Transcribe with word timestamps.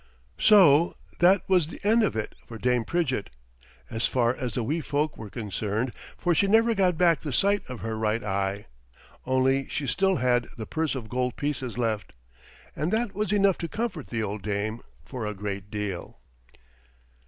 So 0.39 0.95
that 1.19 1.43
was 1.47 1.67
the 1.67 1.79
end 1.87 2.01
of 2.01 2.15
it 2.15 2.33
for 2.47 2.57
Dame 2.57 2.85
Pridgett, 2.85 3.29
as 3.87 4.07
far 4.07 4.35
as 4.35 4.55
the 4.55 4.63
wee 4.63 4.81
folk 4.81 5.15
were 5.15 5.29
concerned, 5.29 5.93
for 6.17 6.33
she 6.33 6.47
never 6.47 6.73
got 6.73 6.97
back 6.97 7.19
the 7.19 7.31
sight 7.31 7.61
of 7.69 7.81
her 7.81 7.95
right 7.95 8.23
eye; 8.23 8.65
only 9.27 9.67
she 9.67 9.85
still 9.85 10.15
had 10.15 10.47
the 10.57 10.65
purse 10.65 10.95
of 10.95 11.07
gold 11.07 11.35
pieces 11.35 11.77
left, 11.77 12.13
and 12.75 12.91
that 12.91 13.13
was 13.13 13.31
enough 13.31 13.59
to 13.59 13.67
comfort 13.67 14.07
the 14.07 14.23
old 14.23 14.41
dame 14.41 14.81
for 15.05 15.27
a 15.27 15.35
great 15.35 15.69
deal. 15.69 16.19